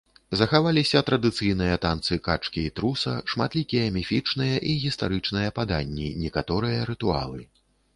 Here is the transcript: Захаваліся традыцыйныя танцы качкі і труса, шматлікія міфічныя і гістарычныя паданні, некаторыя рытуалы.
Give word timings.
Захаваліся 0.39 1.01
традыцыйныя 1.09 1.75
танцы 1.83 2.17
качкі 2.29 2.65
і 2.71 2.73
труса, 2.81 3.13
шматлікія 3.35 3.93
міфічныя 4.01 4.55
і 4.73 4.77
гістарычныя 4.89 5.57
паданні, 5.61 6.13
некаторыя 6.29 6.79
рытуалы. 6.95 7.51